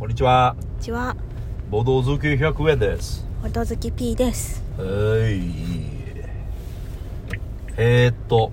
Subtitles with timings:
[0.00, 0.56] こんにちは。
[0.58, 1.14] こんにちは、
[1.68, 3.26] ボド好き100円です。
[3.42, 4.64] ほどずき P です。
[4.78, 4.84] は
[5.28, 5.42] い。
[7.76, 8.50] えー、っと、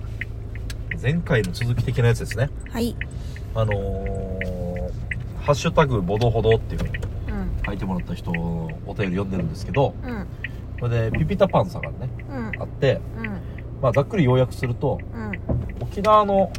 [1.00, 2.50] 前回の続き的なやつですね。
[2.70, 2.94] はい。
[3.54, 4.92] あのー、
[5.40, 7.62] ハッシュタグボドほどっていうふうにうん。
[7.64, 10.26] 書いてもらった人のお便り読んでるんですけど、うん。
[10.78, 12.60] これでピピタパンさんがね、うん。
[12.60, 13.24] あって、うん。
[13.80, 15.32] まあざっくり要約すると、うん。
[15.80, 16.52] 沖縄の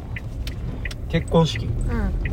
[1.08, 2.30] 結婚式うん。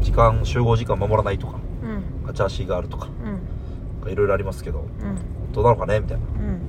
[0.00, 2.26] 時間、集合時間守らないとか、うん。
[2.26, 3.08] ガチャ足があるとか、
[4.04, 4.12] うん。
[4.12, 5.52] いろいろありますけど、うん。
[5.52, 6.24] どうなのかねみたいな。
[6.24, 6.60] うん。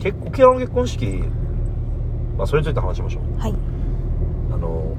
[0.00, 1.06] 結沖縄の結婚式、
[2.36, 3.38] まあ、それについて話しましょう。
[3.38, 3.54] はい。
[4.52, 4.96] あの、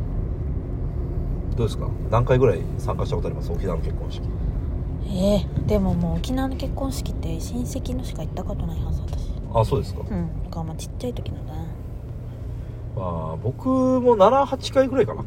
[1.58, 1.88] どうですか？
[2.10, 3.52] 何回ぐらい参加したことあります？
[3.52, 4.24] 沖縄の結婚式。
[5.06, 9.30] ええでももう沖縄の結婚式って親戚のしか行ったことないはず私。
[9.54, 10.02] あ、そうですか。
[10.02, 10.44] うん。
[10.46, 11.60] だからまあちっちゃい時なんだな。
[11.60, 11.66] ま
[13.34, 15.26] あ、僕も7、8回ぐらいかな。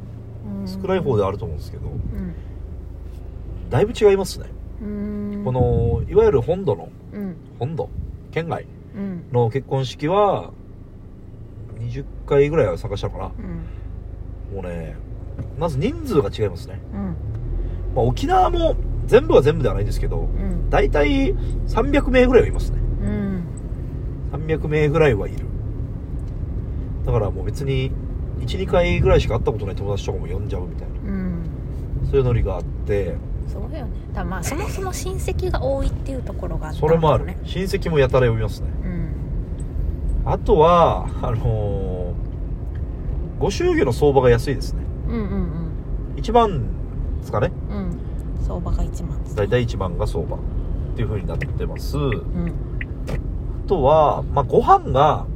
[0.74, 0.82] うん。
[0.82, 2.34] 少ない方であると思うんですけど、うん。
[3.70, 4.46] だいぶ違いますね。
[4.82, 5.42] うん。
[5.44, 7.36] こ、の、いわゆる本土の、うん。
[7.58, 7.88] 本土、
[8.30, 9.22] 県外うん。
[9.32, 10.52] の結婚式は、
[11.78, 13.30] 20回ぐらいは参加したのかな。
[14.52, 14.62] うん。
[14.62, 14.96] もうね、
[15.58, 16.80] まず人数が違いますね。
[16.92, 17.00] うん。
[17.94, 20.68] まあ、沖縄も全部は全部ではないんですけど、うん。
[20.70, 21.34] 大体
[21.68, 23.44] 300名ぐらいはいますねうん。
[24.32, 25.46] 300名ぐらいはいる
[27.04, 27.92] だからもう別に
[28.40, 31.42] 12回ぐらいしか会ったことない友達とかも呼んじゃうみたいなうん。
[32.10, 33.16] そういうノリがあって
[33.48, 33.86] そうよね。
[34.14, 37.26] だまあそもそも親戚が多いっていうところがあったそれもある。
[37.44, 38.88] 親戚もやたら呼びますねう
[40.28, 40.30] ん。
[40.30, 42.16] あとはあのー
[43.38, 46.62] ご祝儀の相場が安いですねうんうん1万
[47.18, 47.76] ですかねうん。
[47.76, 47.98] うん。
[48.46, 50.40] 相場が一万ですね大体1万が相場っ
[50.96, 52.52] ていう風になってますあうん。
[53.66, 55.35] とは、まあ、ご飯が、う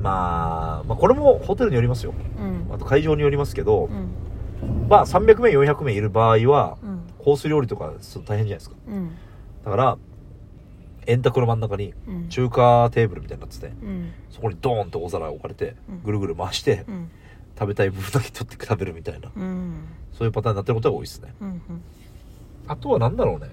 [0.00, 2.74] まあ、まあこれもホテルによりますようん。
[2.74, 4.88] あと会場によりますけど、うん。
[4.88, 7.00] まあ300名400名いる場合はうん。
[7.18, 9.10] コース料理とか大変じゃないですかうん。
[9.64, 9.98] だから
[11.06, 12.28] 円卓の真ん中にうん。
[12.28, 14.12] 中華テーブルみたいになっててうん。
[14.30, 17.10] そこにドーンと大皿置かれてうんぐるぐる回してうん。
[17.58, 19.84] 食べたい部分だけ取って食べるみたいなうん。
[20.12, 21.60] そういうパターンになってることが多いですねうん。
[22.68, 23.48] あとは何だろうね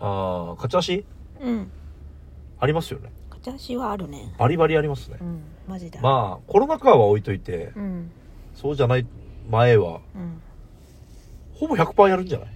[0.00, 1.04] ああ勝ち足
[1.40, 1.70] うん。
[2.58, 3.10] ありますよね
[3.46, 4.32] 勝ち足はあるね。
[4.38, 5.40] バリバリありますねうん。
[5.68, 5.98] マジで。
[5.98, 6.02] あ。
[6.02, 8.10] まあコロナ禍は置いといてうん。
[8.54, 9.06] そうじゃない
[9.50, 10.40] 前はうん。
[11.54, 12.48] ほぼ100%やるんじゃない？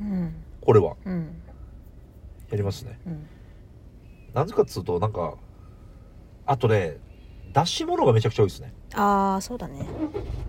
[0.00, 0.34] うん。
[0.60, 1.42] これはうん。
[2.50, 3.26] やりますねうん。
[4.34, 5.34] なぜかっつうとなんか
[6.44, 6.98] あとね
[7.52, 9.86] 出し物がめちゃくちゃ多いですねああ、そうだね。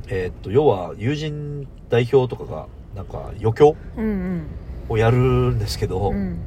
[0.10, 4.48] えーっと要は友人代表とかがなんか余興うんうん。
[4.90, 6.38] をやるんですけど、うん。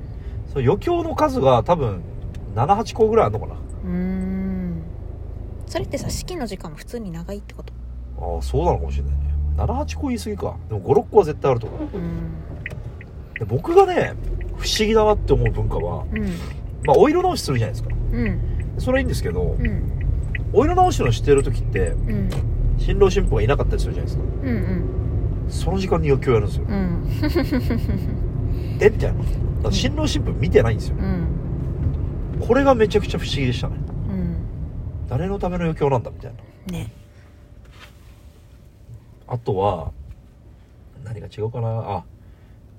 [0.53, 2.03] その余興の数が多分
[2.55, 3.55] 78個ぐらいあるのかな？
[3.55, 4.83] うーん。
[5.67, 7.73] それってさ、式の時間も普通に長いってこと？
[8.19, 9.19] ああそうなのかもしれないね
[9.57, 12.33] 78個言い過ぎかでも56個は絶対あると思ううん。
[13.39, 14.15] で僕がね
[14.59, 16.23] 不思議だなって思う文化はうん。
[16.85, 18.41] まあお色直しするじゃないですかうん。
[18.79, 19.83] それはいいんですけどうん。
[20.53, 22.29] お色直しのしてる時ってうん。
[22.79, 24.49] 新郎新婦がいなかったりするじゃないですかうん。
[24.49, 25.47] うん。
[25.49, 27.07] その時間に余興やるんですようん。
[28.81, 28.91] え？
[28.91, 29.15] みたい
[29.63, 31.27] な新郎新婦見てないんですようん。
[32.47, 33.77] これがめちゃくちゃ不思議でしたね。
[34.09, 34.37] うん。
[35.09, 36.33] 誰のための余興なんだみたい
[36.67, 36.73] な。
[36.73, 36.93] ね。
[39.27, 39.93] あとは
[41.05, 41.69] 何が違うかな。
[41.69, 42.05] あ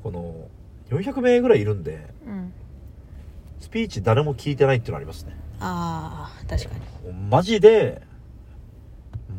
[0.04, 0.48] この
[0.90, 2.54] 400名ぐらいいるんでうん。
[3.60, 5.38] スピーチ誰も聞いてないっていうのありますね。
[5.60, 6.70] ああ、確か
[7.06, 7.14] に。
[7.30, 8.02] マジで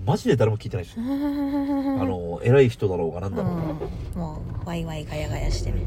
[0.07, 0.99] マジで誰も聞いてないです。
[0.99, 1.05] よ
[1.99, 5.83] ああの偉い人だろうがなんだろうが、うん、もうワイワイガヤガヤしてね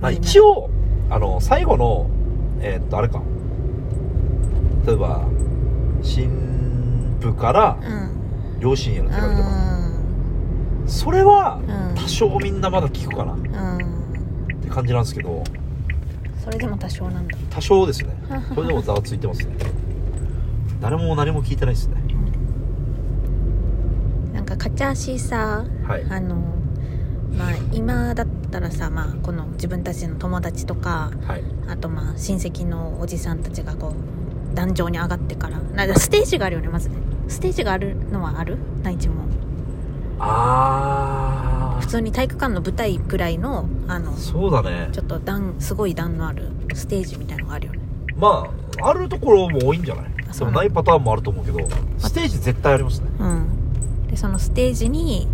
[0.00, 0.70] まあ、一応
[1.10, 2.08] あの最後の
[2.60, 3.22] えーっとあれか
[4.86, 5.24] 例えば
[6.02, 8.60] 新婦からうん。
[8.60, 9.48] 両親への手紙とか。
[10.86, 11.94] うそれはん。
[11.94, 13.34] 多少みんなまだ聞くかな。
[13.34, 13.38] っ
[14.62, 15.42] て感じなんですけど。
[16.44, 17.36] それでも多少なんだ。
[17.50, 18.14] 多少ですね。
[18.54, 19.54] それでもざわついてますね。
[20.80, 21.96] 誰も何も聞いてないですね。
[24.32, 26.04] なんかカチャシさはい。
[26.10, 26.36] あの
[27.36, 31.42] まあ今だったらさまあこの自分たちの友達とかはい。
[31.68, 33.94] あとまあ親戚のおじさんたちがこう
[34.54, 35.58] 壇上に上がってから。
[35.60, 36.96] なんかステージがあるよねまずね。
[37.28, 38.58] ステージがあるのはある？
[38.82, 39.24] 内地も。
[40.18, 44.90] あ普通に体育館の舞台くらいのあのーそうだね。
[44.92, 47.80] ちょっと段すごい段のあるステージみたいのがあるよね。
[48.16, 48.46] ま
[48.82, 50.06] ああるところも多いんじゃない？
[50.32, 51.58] そうないパターンもあると思うけど
[51.98, 53.08] ステージ絶対ありますね。
[53.18, 54.06] うん。
[54.08, 55.26] でそのステージに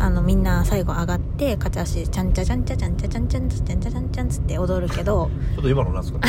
[0.00, 6.20] あのみんな最後上がってカチャシちゃんちゃちゃんちゃちゃんちゃちゃんちゃんちゃちゃんちゃちゃんちゃんつって踊るけどちょっと今のなんですか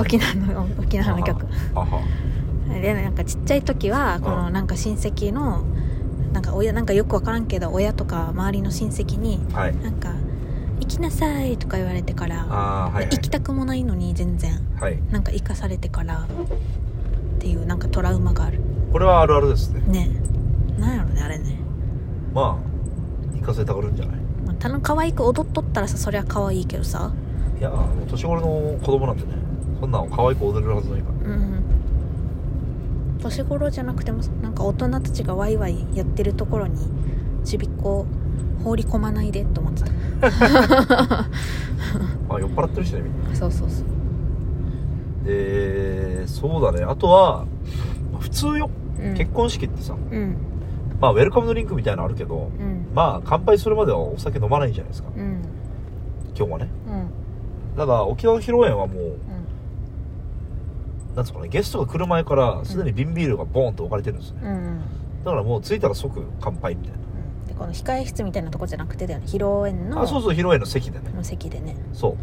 [0.00, 2.02] 沖縄の沖縄の曲あは
[2.80, 5.64] でなんかちっちゃい時はこのなんか親戚の
[6.32, 10.12] なんか親なんかよく分からんけど親とか周りの親戚になんか
[10.80, 16.26] 「行きなさい」とか言われてから、はいはい行きたくもないのに全然はいなんか生かされてから
[17.36, 18.60] っていうなんかトラウマがある
[18.92, 20.10] これはあるあるですねね
[20.78, 21.59] なんやろねあれね、
[22.34, 22.58] ま
[23.34, 24.16] あ行かせたがるんじゃない？
[24.46, 27.12] まあ、たの可愛く踊っとったらさそりゃ可愛いけどさ。
[27.58, 27.72] いや
[28.08, 29.32] 年頃の子供なんてね。
[29.80, 31.30] そんなん可愛く踊れるはずないから。
[31.30, 31.62] うん。
[33.22, 36.78] 年頃じゃなくてもなんか大人たちがワイワイやってるところに
[37.44, 38.06] ちびっこ
[38.64, 39.90] 放り込まないでと思ってた。
[42.28, 43.86] ま あ酔っ払ってるしねみんなそうそうそう。
[45.26, 46.84] でそうだね。
[46.84, 47.44] あとは
[48.12, 49.14] まあ普通よ、うん。
[49.14, 50.36] 結婚式ってさうん
[51.00, 52.88] まあウェルカムドリンクみたいなのあるけどうん。
[52.94, 55.08] まあ乾杯するまではお酒飲まないんじゃないですか。
[55.16, 55.42] うん。
[56.36, 56.68] 今日はね。
[56.88, 57.76] うん。
[57.76, 59.20] だから沖縄披露宴はもううん。
[61.16, 64.40] なんつうかねゲストが来る前からすでに瓶ビールがボーンと置かれてるんですね、
[65.24, 66.92] だからもう着いたら即乾杯みたい
[67.48, 71.10] でこの控え室みたいなとこじゃなくてだよね披露宴のなあそうそう披露宴の席でね。
[71.12, 71.76] の席でね。
[71.92, 72.12] そう。
[72.12, 72.16] っ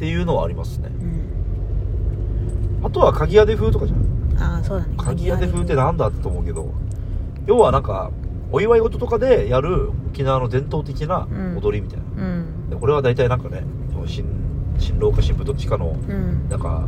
[0.00, 0.88] ていうのはありますね。
[0.88, 2.86] うん。
[2.86, 4.42] あとは鍵屋で風とかじゃん。
[4.42, 4.94] ああそうだね。
[4.98, 6.74] 鍵屋で風ってなんだって思うけど
[7.46, 8.10] 要はなんか
[8.52, 11.26] お祝い事とかでやる沖縄の伝統的な
[11.56, 12.70] 踊りみたいな、うん。
[12.70, 13.64] でこれは大体なんかね
[14.06, 14.24] 新
[14.78, 16.48] 新郎か新婦どっちかのうん。
[16.48, 16.86] なんか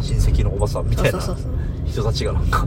[0.00, 1.20] 親戚のおばさんみたいな
[1.86, 2.66] 人たちがなんか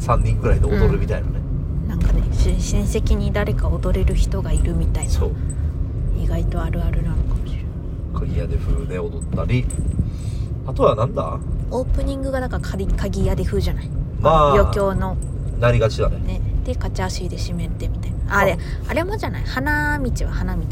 [0.00, 1.40] 3人ぐらいで踊るみたいなね、
[1.88, 5.10] なんかねし親戚に誰か踊れる人がいるみたいな。
[5.10, 5.30] そう。
[6.16, 7.64] 意外とあるあるなのかもしれない。
[8.14, 9.66] 鍵屋で風で踊ったり。
[10.66, 11.38] あとはなんだ？
[11.70, 13.88] オープニングがだから鍵鍵屋で風じゃない。
[14.20, 14.52] まあ。
[14.54, 15.16] 余興の。
[15.60, 16.18] なりがちだね。
[16.18, 18.38] ねでカチャ足で締めてみたいな。
[18.38, 18.58] あれ
[18.88, 19.44] あれもじゃない？
[19.44, 20.62] 花道は花道。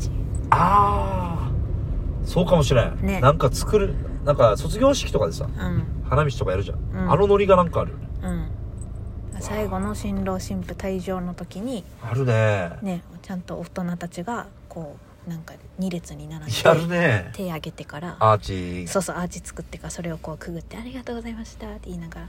[0.50, 1.52] ああ
[2.26, 3.20] そうかもしれん、ね。
[3.20, 3.94] なんか作る
[4.24, 5.84] なんか卒業式とかでさうん。
[6.08, 7.12] 花道とかやるじゃん、うん。
[7.12, 7.92] あのノリがなんかある。
[7.92, 8.48] よねうん。
[9.40, 12.70] 最後の新郎新婦退場の時にあるね。
[12.82, 14.96] ねちゃんと大人たちがこ
[15.26, 17.30] うなんか2列に並んでやるね。
[17.32, 18.88] 手挙げてからアーチ。
[18.88, 22.28] そうそうアーチ作ってからそれをこうくぐって「ありがとうございました」って言いながら。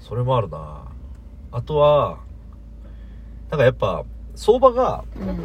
[0.00, 0.82] それもあるな。
[1.52, 2.18] あとは
[3.54, 4.04] なんかやっぱ
[4.34, 5.38] 相場がうん。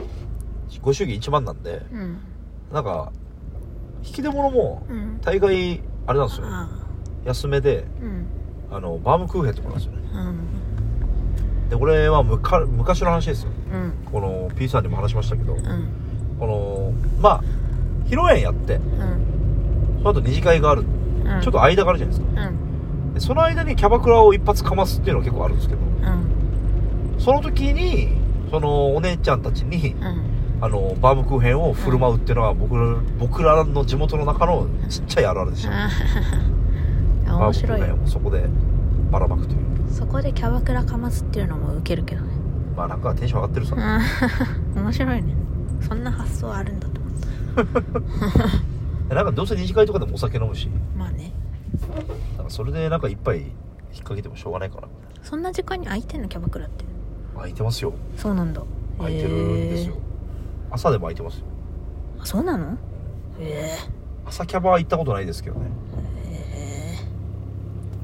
[0.81, 2.17] ご祝儀1万なんでうん。
[2.73, 3.11] なんか
[4.03, 5.19] 引き出物もうん。
[5.21, 6.47] 大概あれなんですよ。
[6.47, 6.67] あ
[7.25, 7.85] 安めで
[8.71, 10.00] あのバームクーヘンとかなんですよね。
[10.11, 11.69] うん。
[11.69, 13.51] でこれはむか昔の話ですよ。
[13.71, 13.94] うん。
[14.12, 15.88] この P さんにも話しましたけどうん。
[16.39, 16.91] この
[17.21, 17.44] まあ
[18.05, 20.00] 披露宴やってうん。
[20.00, 20.81] その後二次会がある。
[20.81, 21.41] うん。
[21.41, 22.51] ちょっと間があるじゃないですか。
[23.19, 25.88] その間にキャバクラを一発かますっていうのが結構あるんですけどうん
[27.19, 28.10] その時に
[28.50, 30.30] そのお姉ちゃんたちにうん。
[30.62, 38.45] あのバームクーヘンを振る舞うっていうのは僕ら僕らの地元の中のちっちゃいあるあるでした、あー面白いバームクーヘンをそこで
[39.10, 39.60] ばらまくという。
[39.89, 42.33] そこでキャバクラかますっていうのもウケるけどね。
[42.75, 43.75] まあなんかテンション上がってるさ、
[44.75, 44.83] うん。
[44.83, 45.33] 面白いね。
[45.80, 47.13] そんな発想あるんだと思っ
[49.07, 49.15] た。
[49.15, 50.69] なんかどうせ二次会とかでもお酒飲むし。
[50.98, 51.31] まあね。
[52.36, 53.50] なんかそれでなんか一杯引っ
[54.00, 54.88] 掛けてもしょうがないから
[55.24, 56.83] そんな時間に空いてんのキャバクラって
[57.39, 57.94] 空いてますよ。
[58.18, 58.62] そうなんだ。
[58.97, 59.95] 空いてるんですよ、
[60.71, 61.45] 朝でも空いてますよ。
[62.19, 62.77] あそうなの？
[63.39, 63.77] え。
[64.25, 65.68] 朝キャバは行ったことないですけどね。
[66.30, 66.95] え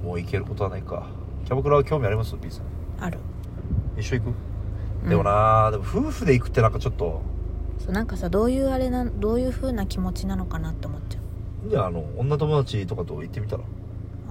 [0.02, 0.06] え。
[0.06, 1.08] もう行けることはないか。
[1.46, 3.04] キャバクラは興味あります？B さん。
[3.04, 3.20] ある。
[3.98, 4.34] 一緒行く、
[5.04, 5.10] うん。
[5.10, 7.22] でもなでも夫婦で行くってなんかちょっと。
[7.78, 11.20] そうなんかさどういうあれなどういう風な気持ちなのかなって思っちゃ
[11.68, 11.70] う。
[11.70, 13.64] じゃああの女友達とかと行ってみたら？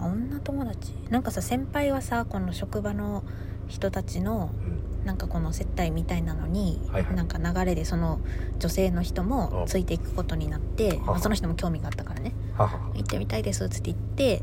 [0.01, 0.93] あ女友達？
[1.11, 3.23] なんかさ先輩はさこの職場の
[3.69, 7.15] 人たちのうんなんかこの接待みたいなのに、はいはい。
[7.15, 8.21] なんか流れでその
[8.59, 9.67] 女性の人もうん。
[9.67, 12.35] ついていくことになって、はまあ、その人も興味があったからね。
[12.57, 14.43] はは行ってみたいですっつって言って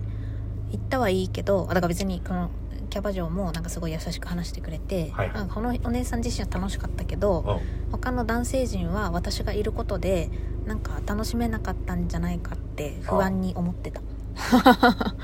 [0.72, 2.50] 行ったはいいけどあだから別にこの
[2.90, 5.34] キャバ嬢もなんかすごい優しく話してくれて、はいはい。
[5.34, 7.92] なんかこのお姉さん自身は楽しかったけど、うん。
[7.92, 10.30] 他の男性陣は私がいることで
[10.66, 14.02] なんか楽しめなかったんじゃないかって不安に思ってた。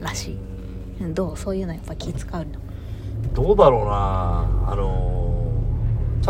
[0.00, 0.38] らしい。
[1.00, 1.36] うんどう？
[1.36, 2.46] そういうのやっぱ気使うの。
[3.34, 4.39] どうだろうな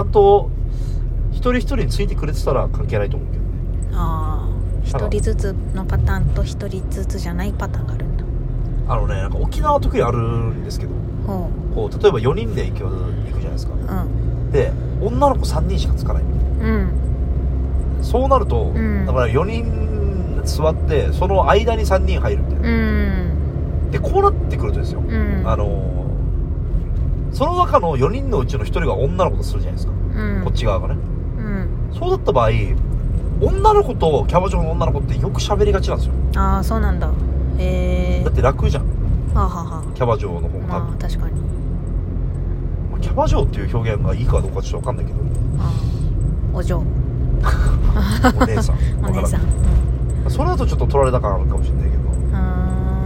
[0.01, 0.51] ゃんと
[1.31, 3.51] 一人一人についてくれてたら関係ないと思うけどね。
[3.95, 4.51] ああ
[4.85, 8.25] 一人ずつのパターンと一人ずつじゃないパターンがあるんだ。
[8.89, 10.93] あのねなんか沖縄は特にあるんですけど。
[11.27, 12.89] ほこう例えば4人で行く行
[13.33, 13.75] くじゃないですか。
[13.75, 14.51] ううん。
[14.51, 16.23] で女の子3人しかつかない。
[16.23, 16.91] うん。
[18.03, 19.07] そうなると、ん。
[19.07, 22.69] だから4人座ってその間に3人入るみたいな。
[22.69, 23.91] うん。
[23.91, 25.43] でこうなってくるとですよ、うん。
[25.47, 26.00] あのー
[27.33, 30.45] その中の4人のうちの1人が女の子とするじゃないですか、うん。
[30.45, 31.01] こっち側がね。
[31.39, 31.91] うん。
[31.99, 32.51] そうだった場合
[33.41, 36.15] 女の子とキャバ嬢の女の子ってよく喋りがちなんですよ。
[36.37, 37.11] ああそうなんだ。
[37.59, 38.85] へえだって楽じゃん。
[39.35, 41.41] はあはあはキャバ嬢の方が多分、あまあ確かに。
[42.91, 45.19] まあキャバ嬢っていう表現がいいかどうかちょっと分かんないけど。
[45.59, 46.57] あー。
[46.57, 46.83] お嬢。
[48.41, 48.77] お姉さん。
[49.05, 49.41] お姉さん。
[50.29, 52.01] それだとちょっと取られた感あるかもしれないけど。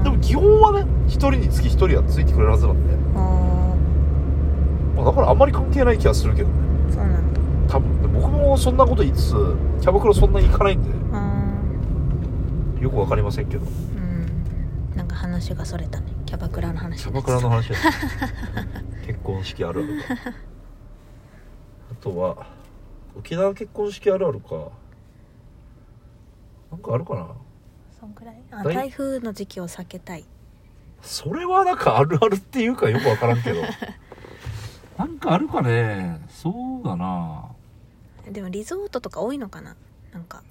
[0.02, 2.93] でも基本はね一人につき一人はついてくれるはずなんで、お
[4.94, 6.54] まあ、だからあんまり関係ない気がするけどね。
[6.88, 7.40] ーそうなんだ。
[7.72, 9.32] 多分で僕もそんなこと言いつつ
[9.80, 12.82] キャバクラそんなに行かないんでうん。
[12.82, 13.64] よく分かりませんけど。
[13.66, 13.66] う
[14.00, 14.96] ん。
[14.96, 16.06] なんか話がそれたね。
[16.26, 17.70] キャバクラの話キャバクラの話
[19.06, 20.30] 結婚式あるあるか。
[21.92, 22.46] あとは
[23.16, 24.68] 沖縄結婚式あるあるか。
[26.70, 27.26] なんかあるかな。
[28.00, 28.36] そんくらい？
[28.50, 30.24] あ大台風の時期を避けたい。
[31.00, 33.60] それはなんかあるあるっていうかよく分からんけど
[34.98, 36.20] なんかあるかね。
[36.28, 36.50] そ
[36.82, 37.44] うだな。
[38.30, 39.74] でもリゾートとか多いのかな。
[40.12, 40.42] なんか。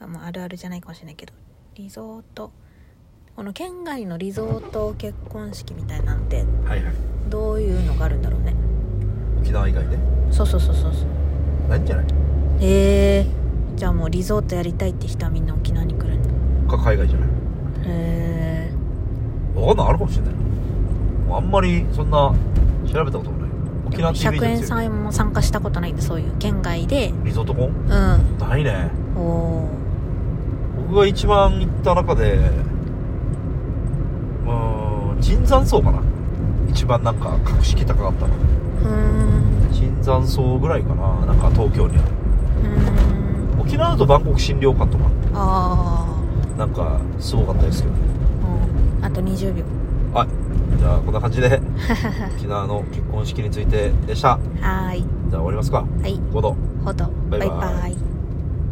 [0.00, 1.32] あ,、まあ、あるあるじゃないかもしれないけど。
[1.74, 2.50] リゾート。
[3.36, 6.44] この県外のリゾート結婚式みたいなんて。
[6.64, 6.94] はいはい。
[7.28, 8.54] どういうのがあるんだろうね。
[9.40, 9.98] 沖縄以外で？
[10.30, 11.68] そうそうそうそうそう。
[11.68, 12.06] ないんじゃない？
[12.60, 13.26] へえ
[13.76, 17.28] じゃあもうリゾートやりたいって人はみんな沖縄に来るんだか海外じゃない？
[17.28, 17.32] へ
[17.86, 18.72] え
[19.54, 19.86] 分かんない。
[19.88, 20.34] あるかもしれない。
[20.34, 22.34] もうあんまりそんな
[22.90, 23.37] 調べたこともない
[23.88, 27.12] 沖縄ってイメー100円さんも参加したことないんでそういう県外で。
[27.24, 28.38] リゾート婚うん。
[28.38, 28.90] ないね。
[29.16, 29.68] おお
[30.88, 32.38] 僕が一番行った中で
[34.46, 36.02] うーん椿山荘かな。
[36.68, 38.34] 一番なんか格式高かったの。
[38.34, 39.72] うーん。
[39.72, 41.26] 椿山荘ぐらいかな。
[41.26, 42.04] なんか東京にある
[42.62, 43.60] うーん。
[43.60, 45.04] 沖縄だとバンコク診療館とか。
[45.34, 46.06] あ
[46.56, 47.94] なんかすごかったですけど。
[47.94, 48.00] ね
[49.02, 49.10] あうん。
[49.10, 49.64] あと20秒。
[50.14, 50.28] はい
[50.76, 51.60] じゃあこんな感じで
[52.36, 54.30] 沖縄の結婚式についてでした。
[54.30, 55.00] はーい。
[55.00, 55.78] じゃあ終わりますか。
[56.02, 56.14] はい。
[56.32, 57.48] 5度ほどバイバイ。
[57.48, 58.07] バイバイ